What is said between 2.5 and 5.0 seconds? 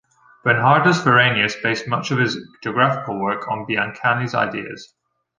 geographical work on Biancani's ideas.